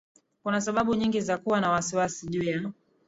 [0.43, 2.71] kuna sababu nyingi za kuwa na wasiwasi juu ya